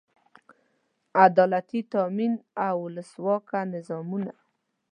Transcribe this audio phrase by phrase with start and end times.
[1.25, 2.33] عدالتي تامین
[2.67, 4.31] او اولسواکه نظامونه.